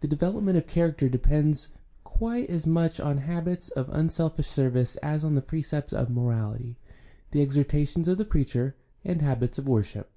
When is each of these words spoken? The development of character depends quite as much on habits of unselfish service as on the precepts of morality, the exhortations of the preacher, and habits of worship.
The 0.00 0.08
development 0.08 0.56
of 0.56 0.66
character 0.66 1.10
depends 1.10 1.68
quite 2.02 2.48
as 2.48 2.66
much 2.66 2.98
on 2.98 3.18
habits 3.18 3.68
of 3.68 3.90
unselfish 3.90 4.46
service 4.46 4.96
as 5.02 5.22
on 5.22 5.34
the 5.34 5.42
precepts 5.42 5.92
of 5.92 6.08
morality, 6.08 6.78
the 7.32 7.42
exhortations 7.42 8.08
of 8.08 8.16
the 8.16 8.24
preacher, 8.24 8.74
and 9.04 9.20
habits 9.20 9.58
of 9.58 9.68
worship. 9.68 10.08